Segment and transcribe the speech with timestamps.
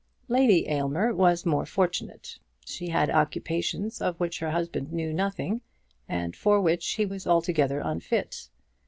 [0.27, 2.39] Lady Aylmer was more fortunate.
[2.65, 5.61] She had occupations of which her husband knew nothing,
[6.09, 8.49] and for which he was altogether unfit.